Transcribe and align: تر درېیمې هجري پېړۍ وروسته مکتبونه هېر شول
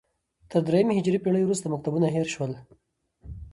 تر 0.49 0.61
درېیمې 0.67 0.93
هجري 0.97 1.19
پېړۍ 1.23 1.43
وروسته 1.45 1.65
مکتبونه 1.73 2.07
هېر 2.15 2.27
شول 2.33 2.51